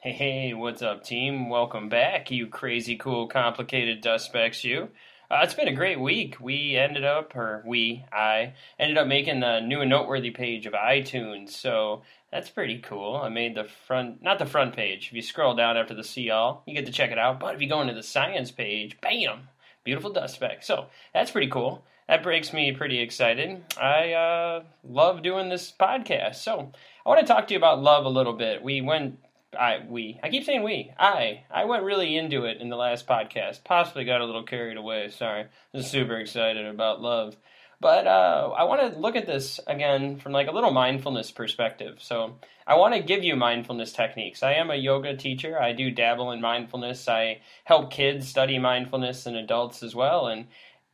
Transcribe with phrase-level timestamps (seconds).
[0.00, 1.50] Hey, hey, what's up, team?
[1.50, 4.90] Welcome back, you crazy, cool, complicated dust specks, you.
[5.28, 6.36] Uh, it's been a great week.
[6.40, 10.72] We ended up, or we, I, ended up making the new and noteworthy page of
[10.72, 13.16] iTunes, so that's pretty cool.
[13.16, 15.08] I made the front, not the front page.
[15.08, 17.40] If you scroll down after the see all, you get to check it out.
[17.40, 19.48] But if you go into the science page, bam,
[19.82, 20.62] beautiful dust speck.
[20.62, 21.84] So that's pretty cool.
[22.06, 23.64] That breaks me pretty excited.
[23.76, 26.36] I uh, love doing this podcast.
[26.36, 26.70] So
[27.04, 28.62] I want to talk to you about love a little bit.
[28.62, 29.18] We went
[29.56, 33.06] I we I keep saying we I I went really into it in the last
[33.06, 33.64] podcast.
[33.64, 35.08] Possibly got a little carried away.
[35.08, 37.36] Sorry, I'm super excited about love,
[37.80, 41.98] but uh, I want to look at this again from like a little mindfulness perspective.
[42.00, 44.42] So I want to give you mindfulness techniques.
[44.42, 45.60] I am a yoga teacher.
[45.60, 47.08] I do dabble in mindfulness.
[47.08, 50.46] I help kids study mindfulness and adults as well, and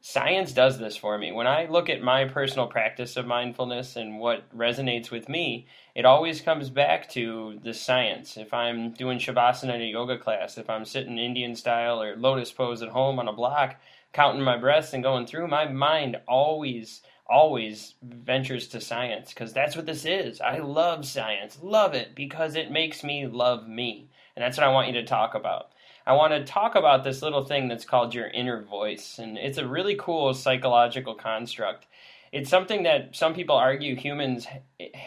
[0.07, 1.33] science does this for me.
[1.33, 6.05] When I look at my personal practice of mindfulness and what resonates with me, it
[6.05, 8.37] always comes back to the science.
[8.37, 12.53] If I'm doing Shavasana in a yoga class, if I'm sitting Indian style or lotus
[12.53, 13.77] pose at home on a block,
[14.13, 19.75] counting my breaths and going through, my mind always, always ventures to science because that's
[19.75, 20.39] what this is.
[20.39, 24.11] I love science, love it because it makes me love me.
[24.37, 25.71] And that's what I want you to talk about.
[26.07, 29.19] I want to talk about this little thing that's called your inner voice.
[29.19, 31.87] And it's a really cool psychological construct.
[32.31, 34.47] It's something that some people argue humans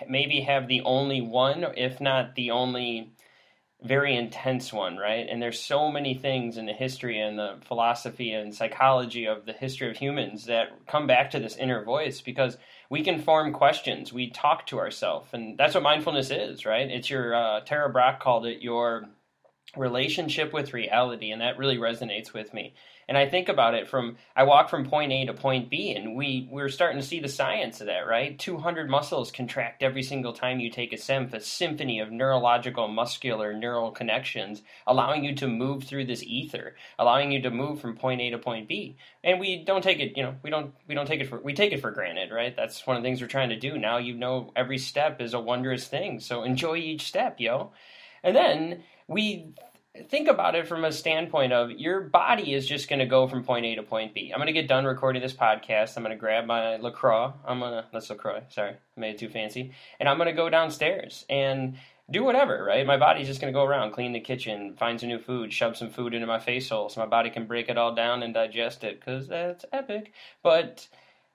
[0.07, 3.11] maybe have the only one, if not the only
[3.83, 5.27] very intense one, right?
[5.29, 9.53] And there's so many things in the history and the philosophy and psychology of the
[9.53, 12.57] history of humans that come back to this inner voice because
[12.89, 14.11] we can form questions.
[14.11, 16.89] We talk to ourselves, and that's what mindfulness is, right?
[16.89, 19.09] It's your uh, Tara Brach called it your
[19.75, 22.73] relationship with reality and that really resonates with me.
[23.09, 26.15] And i think about it from i walk from point a to point b and
[26.15, 28.37] we we're starting to see the science of that right?
[28.37, 33.53] 200 muscles contract every single time you take a symph a symphony of neurological muscular
[33.53, 38.21] neural connections allowing you to move through this ether allowing you to move from point
[38.21, 38.97] a to point b.
[39.23, 41.53] And we don't take it you know we don't we don't take it for we
[41.53, 42.55] take it for granted right?
[42.55, 43.77] That's one of the things we're trying to do.
[43.77, 46.19] Now you know every step is a wondrous thing.
[46.19, 47.71] So enjoy each step yo
[48.23, 49.53] and then we
[50.09, 53.43] think about it from a standpoint of your body is just going to go from
[53.43, 54.31] point A to point B.
[54.31, 55.97] I'm going to get done recording this podcast.
[55.97, 57.33] I'm going to grab my LaCroix.
[57.45, 59.71] I'm going to, that's LaCroix, sorry, I made it too fancy.
[59.99, 61.77] And I'm going to go downstairs and
[62.09, 62.85] do whatever, right?
[62.85, 65.75] My body's just going to go around, clean the kitchen, find some new food, shove
[65.75, 68.33] some food into my face hole so my body can break it all down and
[68.33, 70.13] digest it because that's epic.
[70.41, 70.87] But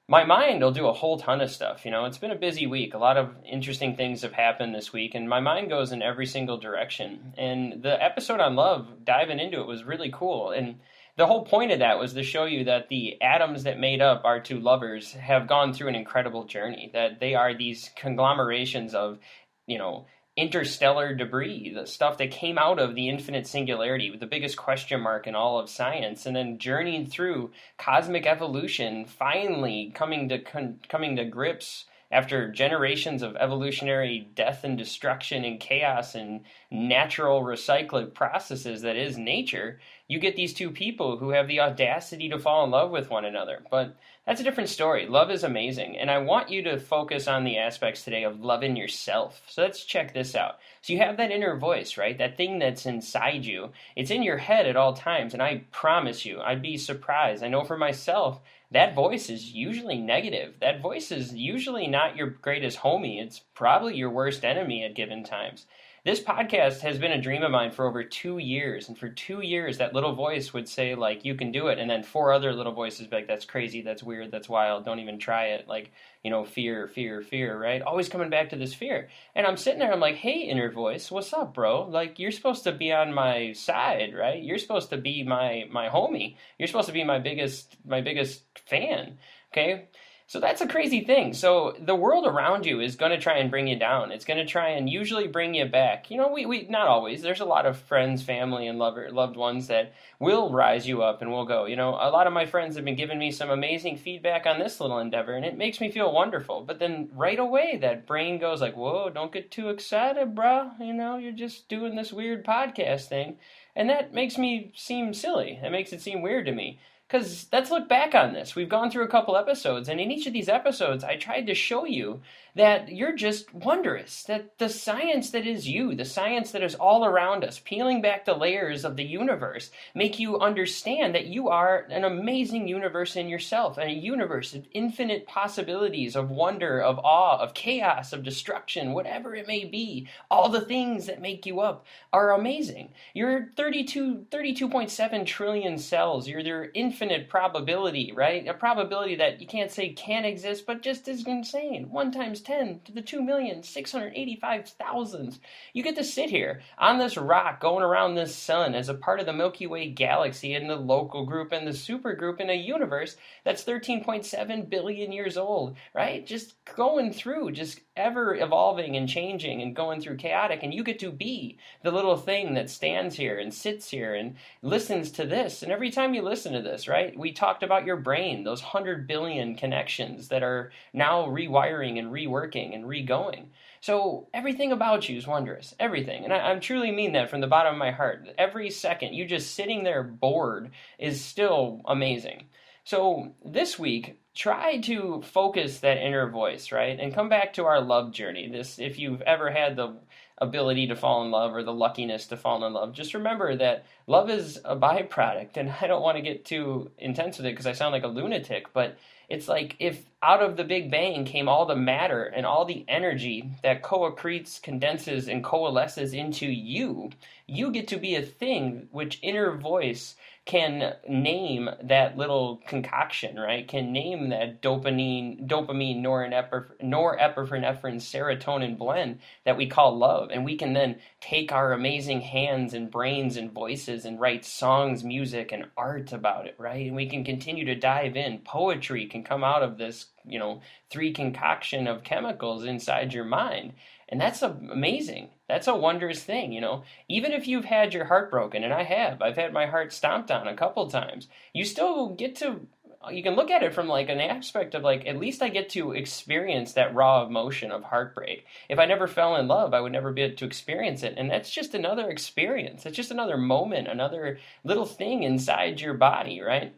[0.08, 1.84] my mind will do a whole ton of stuff.
[1.84, 2.94] You know, it's been a busy week.
[2.94, 6.26] A lot of interesting things have happened this week, and my mind goes in every
[6.26, 7.32] single direction.
[7.38, 10.50] And the episode on love, diving into it, was really cool.
[10.50, 10.80] And
[11.16, 14.22] the whole point of that was to show you that the atoms that made up
[14.24, 16.90] our two lovers have gone through an incredible journey.
[16.92, 19.18] That they are these conglomerations of,
[19.66, 24.26] you know, interstellar debris, the stuff that came out of the infinite singularity, with the
[24.26, 30.28] biggest question mark in all of science, and then journeying through cosmic evolution, finally coming
[30.28, 36.42] to con- coming to grips after generations of evolutionary death and destruction and chaos and
[36.70, 42.28] natural recycling processes that is nature, you get these two people who have the audacity
[42.28, 43.62] to fall in love with one another.
[43.70, 43.96] But
[44.26, 45.06] that's a different story.
[45.06, 45.96] Love is amazing.
[45.96, 49.40] And I want you to focus on the aspects today of loving yourself.
[49.48, 50.58] So let's check this out.
[50.82, 52.18] So you have that inner voice, right?
[52.18, 53.70] That thing that's inside you.
[53.96, 55.32] It's in your head at all times.
[55.32, 57.42] And I promise you, I'd be surprised.
[57.42, 58.38] I know for myself,
[58.72, 60.54] that voice is usually negative.
[60.60, 63.22] That voice is usually not your greatest homie.
[63.22, 65.66] It's probably your worst enemy at given times.
[66.04, 69.40] This podcast has been a dream of mine for over two years, and for two
[69.40, 72.52] years, that little voice would say like, "You can do it," and then four other
[72.52, 75.92] little voices be like, "That's crazy, that's weird, that's wild, don't even try it." Like,
[76.24, 77.80] you know, fear, fear, fear, right?
[77.82, 81.08] Always coming back to this fear, and I'm sitting there, I'm like, "Hey, inner voice,
[81.08, 81.82] what's up, bro?
[81.82, 84.42] Like, you're supposed to be on my side, right?
[84.42, 86.34] You're supposed to be my my homie.
[86.58, 89.18] You're supposed to be my biggest my biggest fan."
[89.52, 89.86] Okay,
[90.26, 91.34] so that's a crazy thing.
[91.34, 94.12] So the world around you is going to try and bring you down.
[94.12, 96.10] It's going to try and usually bring you back.
[96.10, 97.22] You know, we, we not always.
[97.22, 101.20] There's a lot of friends, family, and lover, loved ones that will rise you up
[101.20, 101.66] and will go.
[101.66, 104.58] You know, a lot of my friends have been giving me some amazing feedback on
[104.58, 106.62] this little endeavor, and it makes me feel wonderful.
[106.62, 110.70] But then right away, that brain goes like, "Whoa, don't get too excited, bro.
[110.80, 113.36] You know, you're just doing this weird podcast thing."
[113.74, 115.58] And that makes me seem silly.
[115.62, 116.78] It makes it seem weird to me
[117.12, 118.56] Because let's look back on this.
[118.56, 121.54] We've gone through a couple episodes, and in each of these episodes, I tried to
[121.54, 122.22] show you
[122.54, 127.04] that you're just wondrous, that the science that is you, the science that is all
[127.04, 131.86] around us, peeling back the layers of the universe, make you understand that you are
[131.90, 137.38] an amazing universe in yourself, and a universe of infinite possibilities, of wonder, of awe,
[137.38, 140.08] of chaos, of destruction, whatever it may be.
[140.30, 142.92] All the things that make you up are amazing.
[143.14, 146.28] You're 32, 32.7 trillion cells.
[146.28, 148.46] You're their infinite probability, right?
[148.46, 151.90] A probability that you can't say can exist, but just is insane.
[151.90, 155.38] One times 10 to the 2,685,000.
[155.72, 159.20] You get to sit here on this rock going around this sun as a part
[159.20, 162.54] of the Milky Way galaxy and the local group and the super group in a
[162.54, 166.26] universe that's 13.7 billion years old, right?
[166.26, 170.62] Just going through, just ever evolving and changing and going through chaotic.
[170.62, 174.36] And you get to be the little thing that stands here and sits here and
[174.62, 175.62] listens to this.
[175.62, 179.06] And every time you listen to this, right, we talked about your brain, those 100
[179.06, 183.46] billion connections that are now rewiring and reworking and regoing.
[183.82, 185.74] So everything about you is wondrous.
[185.78, 186.24] Everything.
[186.24, 188.28] And I, I, truly mean that from the bottom of my heart.
[188.38, 192.44] Every second you just sitting there bored is still amazing.
[192.84, 196.98] So this week, try to focus that inner voice, right?
[196.98, 198.48] And come back to our love journey.
[198.48, 199.94] This if you've ever had the
[200.38, 203.84] ability to fall in love or the luckiness to fall in love, just remember that
[204.06, 205.56] love is a byproduct.
[205.56, 208.08] And I don't want to get too intense with it because I sound like a
[208.08, 208.98] lunatic, but
[209.28, 212.84] it's like if out of the Big Bang came all the matter and all the
[212.88, 217.10] energy that co-accretes, condenses, and coalesces into you,
[217.46, 223.68] you get to be a thing which inner voice can name that little concoction, right?
[223.68, 230.72] Can name that dopamine, dopamine, norepinephrine, serotonin blend that we call love, and we can
[230.72, 236.12] then take our amazing hands and brains and voices and write songs, music, and art
[236.12, 236.86] about it, right?
[236.86, 238.38] And we can continue to dive in.
[238.38, 240.60] Poetry can come out of this, you know,
[240.90, 243.72] three concoction of chemicals inside your mind
[244.12, 245.30] and that's amazing.
[245.48, 246.84] That's a wondrous thing, you know.
[247.08, 250.30] Even if you've had your heart broken, and I have, I've had my heart stomped
[250.30, 252.66] on a couple times, you still get to
[253.10, 255.70] you can look at it from like an aspect of like at least I get
[255.70, 258.44] to experience that raw emotion of heartbreak.
[258.68, 261.30] If I never fell in love, I would never be able to experience it, and
[261.30, 262.84] that's just another experience.
[262.84, 266.74] It's just another moment, another little thing inside your body, right?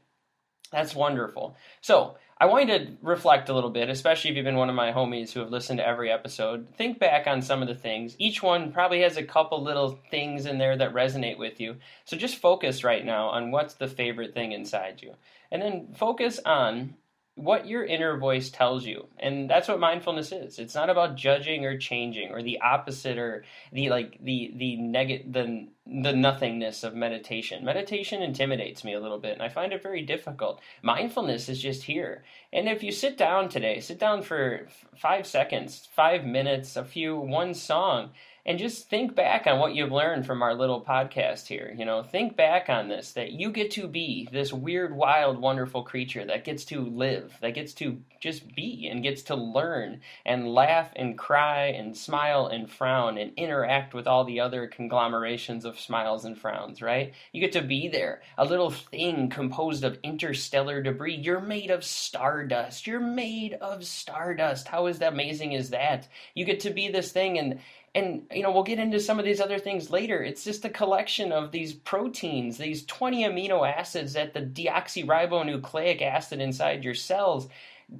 [0.74, 1.56] That's wonderful.
[1.82, 4.74] So I want you to reflect a little bit, especially if you've been one of
[4.74, 6.66] my homies who have listened to every episode.
[6.76, 8.16] Think back on some of the things.
[8.18, 11.76] Each one probably has a couple little things in there that resonate with you.
[12.06, 15.14] So just focus right now on what's the favorite thing inside you.
[15.52, 16.96] And then focus on
[17.36, 19.08] what your inner voice tells you.
[19.18, 20.58] And that's what mindfulness is.
[20.60, 25.32] It's not about judging or changing or the opposite or the like the the negative
[25.32, 27.64] the the nothingness of meditation.
[27.64, 30.60] Meditation intimidates me a little bit and i find it very difficult.
[30.82, 32.22] Mindfulness is just here.
[32.52, 37.16] And if you sit down today sit down for 5 seconds 5 minutes a few
[37.16, 38.10] one song
[38.46, 41.74] and just think back on what you've learned from our little podcast here.
[41.76, 45.82] You know, think back on this that you get to be this weird, wild, wonderful
[45.82, 50.48] creature that gets to live, that gets to just be and gets to learn and
[50.48, 55.80] laugh and cry and smile and frown and interact with all the other conglomerations of
[55.80, 57.12] smiles and frowns, right?
[57.32, 61.16] You get to be there, a little thing composed of interstellar debris.
[61.16, 62.86] You're made of stardust.
[62.86, 64.68] You're made of stardust.
[64.68, 66.08] How is that amazing is that?
[66.34, 67.60] You get to be this thing and
[67.94, 70.22] and you know we'll get into some of these other things later.
[70.22, 76.40] It's just a collection of these proteins these 20 amino acids that the deoxyribonucleic acid
[76.40, 77.48] inside your cells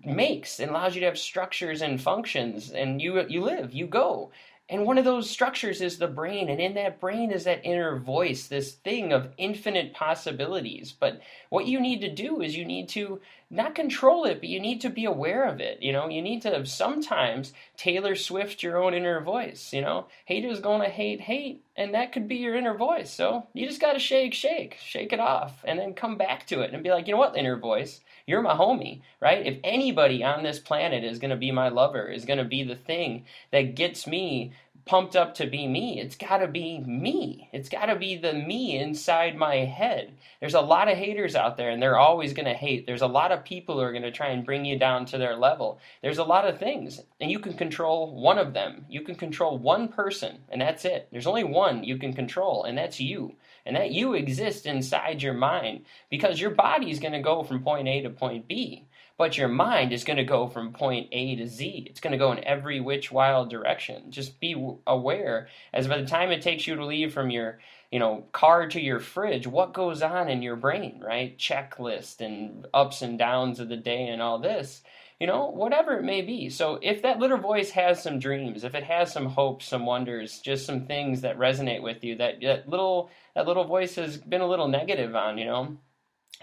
[0.05, 4.31] makes and allows you to have structures and functions and you you live you go
[4.71, 6.49] and one of those structures is the brain.
[6.49, 10.91] And in that brain is that inner voice, this thing of infinite possibilities.
[10.91, 14.59] But what you need to do is you need to not control it, but you
[14.59, 15.83] need to be aware of it.
[15.83, 19.71] You know, you need to sometimes Taylor Swift your own inner voice.
[19.71, 21.63] You know, haters gonna hate, hate.
[21.77, 23.11] And that could be your inner voice.
[23.11, 26.73] So you just gotta shake, shake, shake it off, and then come back to it
[26.73, 28.01] and be like, you know what, inner voice?
[28.27, 29.45] You're my homie, right?
[29.45, 32.63] If anybody on this planet is going to be my lover, is going to be
[32.63, 34.53] the thing that gets me
[34.87, 35.99] pumped up to be me.
[36.01, 37.49] It's got to be me.
[37.53, 40.13] It's got to be the me inside my head.
[40.41, 42.87] There's a lot of haters out there, and they're always going to hate.
[42.87, 45.19] There's a lot of people who are going to try and bring you down to
[45.19, 45.79] their level.
[46.03, 48.85] There's a lot of things, and you can control one of them.
[48.89, 51.09] You can control one person, and that's it.
[51.11, 53.35] There's only one you can control, and that's you
[53.67, 57.63] and that you exist inside your mind because your body is going to go from
[57.63, 58.87] point A to point B.
[59.17, 61.87] but your mind is going to go from point A to Z.
[61.89, 64.11] It's going to go in every which wild direction.
[64.11, 64.55] Just be
[64.87, 67.59] aware as by the time it takes you to leave from your
[67.95, 71.39] you know, car to your fridge, what goes on in your brain, right?
[71.39, 74.83] Checklist and ups and downs of the day and all this,
[75.21, 76.49] you know, whatever it may be.
[76.51, 80.41] So if that little voice has some dreams, if it has some hopes, some wonders,
[80.41, 84.41] just some things that resonate with you, that, that little that little voice has been
[84.41, 85.77] a little negative on, you know,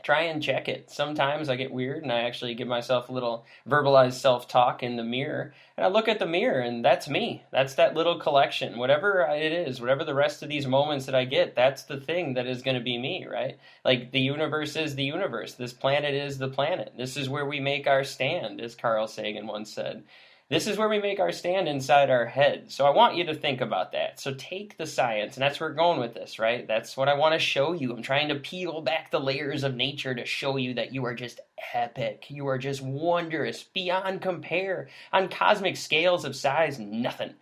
[0.03, 0.89] try and check it.
[0.89, 4.95] Sometimes I get weird and I actually give myself a little verbalized self talk in
[4.95, 5.53] the mirror.
[5.77, 7.43] And I look at the mirror and that's me.
[7.51, 8.77] That's that little collection.
[8.77, 12.33] Whatever it is, whatever the rest of these moments that I get, that's the thing
[12.35, 13.57] that is going to be me, right?
[13.85, 15.53] Like the universe is the universe.
[15.53, 16.93] This planet is the planet.
[16.97, 20.03] This is where we make our stand, as Carl Sagan once said.
[20.51, 22.73] This is where we make our stand inside our head.
[22.73, 24.19] So I want you to think about that.
[24.19, 26.67] So take the science, and that's where we're going with this, right?
[26.67, 27.93] That's what I want to show you.
[27.93, 31.15] I'm trying to peel back the layers of nature to show you that you are
[31.15, 31.39] just
[31.73, 32.25] epic.
[32.27, 34.89] You are just wondrous, beyond compare.
[35.13, 37.33] On cosmic scales of size, nothing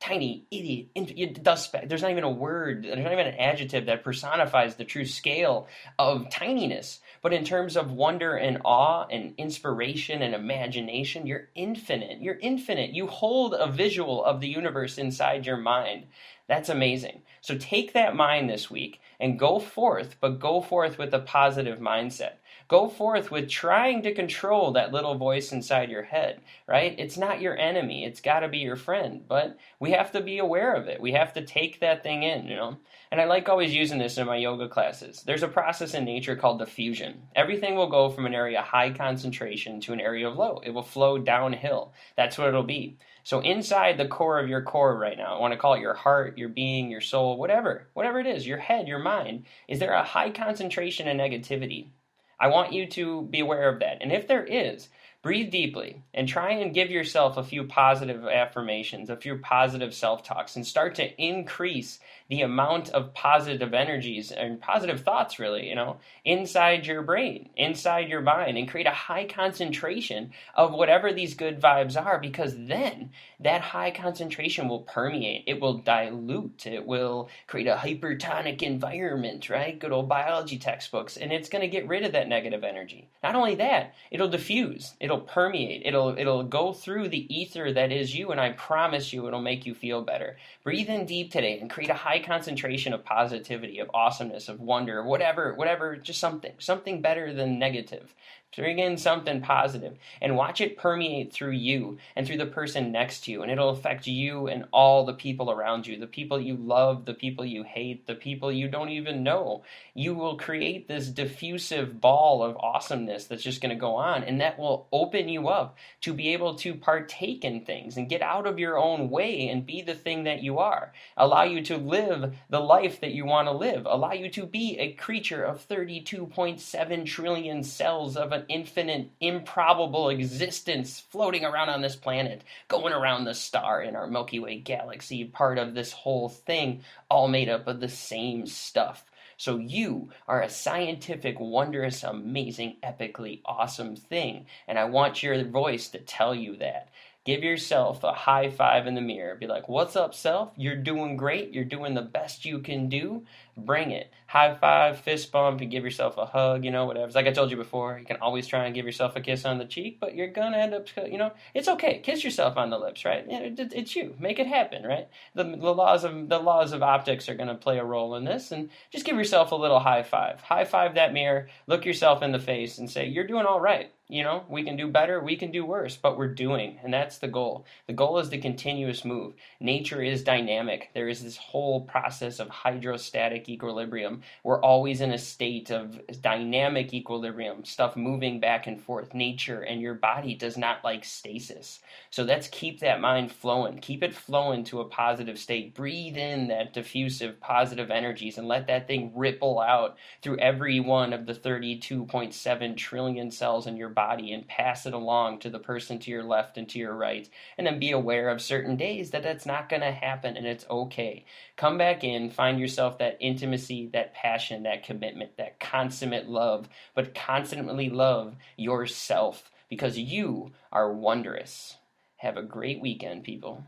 [0.00, 1.88] tiny idiot dust speck.
[1.88, 2.84] There's not even a word.
[2.84, 5.68] There's not even an adjective that personifies the true scale
[5.98, 7.00] of tininess.
[7.22, 12.20] But in terms of wonder and awe and inspiration and imagination, you're infinite.
[12.20, 12.90] You're infinite.
[12.90, 16.06] You hold a visual of the universe inside your mind.
[16.48, 17.22] That's amazing.
[17.40, 21.78] So take that mind this week and go forth, but go forth with a positive
[21.78, 22.34] mindset.
[22.68, 26.96] Go forth with trying to control that little voice inside your head, right?
[26.98, 28.04] It's not your enemy.
[28.04, 31.00] It's got to be your friend, but we have to be aware of it.
[31.00, 32.76] We have to take that thing in, you know?
[33.12, 35.22] And I like always using this in my yoga classes.
[35.24, 37.22] There's a process in nature called diffusion.
[37.36, 40.60] Everything will go from an area high concentration to an area of low.
[40.64, 41.92] It will flow downhill.
[42.16, 42.98] That's what it'll be.
[43.22, 45.94] So inside the core of your core right now, I want to call it your
[45.94, 49.92] heart, your being, your soul, whatever, whatever it is, your head, your mind, is there
[49.92, 51.90] a high concentration of negativity?
[52.38, 53.98] I want you to be aware of that.
[54.00, 54.88] And if there is,
[55.22, 60.22] breathe deeply and try and give yourself a few positive affirmations, a few positive self
[60.22, 65.74] talks, and start to increase the amount of positive energies and positive thoughts, really, you
[65.74, 71.34] know, inside your brain, inside your mind, and create a high concentration of whatever these
[71.34, 77.28] good vibes are, because then that high concentration will permeate, it will dilute, it will
[77.46, 79.78] create a hypertonic environment, right?
[79.78, 83.08] Good old biology textbooks, and it's going to get rid of that negative energy.
[83.22, 88.14] Not only that, it'll diffuse, it'll permeate, it'll it'll go through the ether that is
[88.14, 90.38] you, and I promise you, it'll make you feel better.
[90.64, 94.60] Breathe in deep today and create a high high concentration of positivity, of awesomeness, of
[94.60, 98.14] wonder, whatever, whatever, just something, something better than negative.
[98.56, 103.24] Bring in something positive and watch it permeate through you and through the person next
[103.24, 106.56] to you, and it'll affect you and all the people around you the people you
[106.56, 109.62] love, the people you hate, the people you don't even know.
[109.92, 114.40] You will create this diffusive ball of awesomeness that's just going to go on, and
[114.40, 118.46] that will open you up to be able to partake in things and get out
[118.46, 120.94] of your own way and be the thing that you are.
[121.18, 122.05] Allow you to live
[122.48, 127.06] the life that you want to live, allow you to be a creature of 32.7
[127.06, 133.34] trillion cells of an infinite, improbable existence floating around on this planet, going around the
[133.34, 137.80] star in our Milky Way galaxy, part of this whole thing, all made up of
[137.80, 139.04] the same stuff.
[139.38, 144.46] So you are a scientific, wondrous, amazing, epically awesome thing.
[144.66, 146.88] And I want your voice to tell you that.
[147.26, 149.34] Give yourself a high five in the mirror.
[149.34, 150.52] Be like, What's up, self?
[150.56, 151.52] You're doing great.
[151.52, 154.10] You're doing the best you can do bring it.
[154.26, 157.06] High five, fist bump, and give yourself a hug, you know, whatever.
[157.06, 159.44] It's Like I told you before, you can always try and give yourself a kiss
[159.44, 162.00] on the cheek, but you're gonna end up, you know, it's okay.
[162.00, 163.24] Kiss yourself on the lips, right?
[163.28, 164.14] It's you.
[164.18, 165.08] Make it happen, right?
[165.34, 168.52] The, the laws of the laws of optics are gonna play a role in this,
[168.52, 170.40] and just give yourself a little high five.
[170.40, 171.48] High five that mirror.
[171.66, 174.76] Look yourself in the face and say, "You're doing all right." You know, we can
[174.76, 177.66] do better, we can do worse, but we're doing, and that's the goal.
[177.88, 179.34] The goal is the continuous move.
[179.58, 180.90] Nature is dynamic.
[180.94, 184.22] There is this whole process of hydrostatic equilibrium.
[184.44, 189.12] We're always in a state of dynamic equilibrium, stuff moving back and forth.
[189.12, 191.80] Nature and your body does not like stasis.
[192.10, 193.78] So let's keep that mind flowing.
[193.78, 195.74] Keep it flowing to a positive state.
[195.74, 201.12] Breathe in that diffusive positive energies and let that thing ripple out through every one
[201.12, 205.98] of the 32.7 trillion cells in your body and pass it along to the person
[205.98, 207.28] to your left and to your right.
[207.58, 210.66] And then be aware of certain days that that's not going to happen and it's
[210.70, 211.24] okay.
[211.56, 217.16] Come back in, find yourself that intimacy, that passion, that commitment, that consummate love, but
[217.16, 221.76] constantly love yourself because you are wondrous.
[222.18, 223.64] Have a great weekend, people.